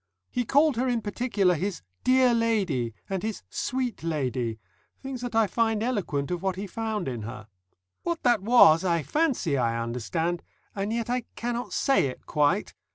He 0.31 0.45
called 0.45 0.77
her 0.77 0.87
in 0.87 1.03
particular 1.03 1.53
his 1.53 1.83
"Dear 2.03 2.33
Lady" 2.33 2.95
and 3.07 3.21
his 3.21 3.43
"Sweet 3.51 4.01
Lady," 4.01 4.57
things 5.03 5.21
that 5.21 5.35
I 5.35 5.45
find 5.45 5.83
eloquent 5.83 6.31
of 6.31 6.41
what 6.41 6.55
he 6.55 6.65
found 6.65 7.07
in 7.07 7.21
her. 7.21 7.47
What 8.01 8.23
that 8.23 8.41
was 8.41 8.83
I 8.83 9.03
fancy 9.03 9.57
I 9.59 9.79
understand, 9.79 10.41
and 10.73 10.91
yet 10.91 11.07
I 11.11 11.25
cannot 11.35 11.71
say 11.71 12.07
it 12.07 12.25
quite. 12.25 12.73